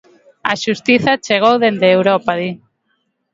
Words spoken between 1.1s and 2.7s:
chegou dende Europa, di.